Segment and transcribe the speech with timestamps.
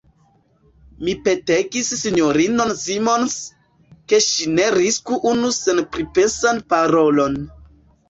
[1.07, 3.37] Mi petegis S-inon Simons,
[4.09, 7.43] ke ŝi ne risku unu senpripensan parolon.